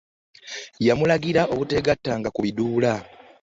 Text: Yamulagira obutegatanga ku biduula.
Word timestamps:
Yamulagira 0.87 1.41
obutegatanga 1.53 2.27
ku 2.35 2.39
biduula. 2.45 2.93